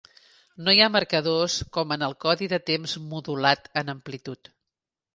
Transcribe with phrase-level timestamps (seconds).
[0.67, 4.57] No hi ha marcadors com en el codi de temps modulat en amplitud.